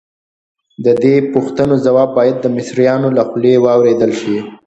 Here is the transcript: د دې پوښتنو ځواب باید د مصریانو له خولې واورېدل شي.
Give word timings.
د 0.85 0.87
دې 1.03 1.15
پوښتنو 1.33 1.75
ځواب 1.85 2.09
باید 2.17 2.37
د 2.41 2.45
مصریانو 2.57 3.07
له 3.17 3.23
خولې 3.29 3.53
واورېدل 3.65 4.11
شي. 4.21 4.37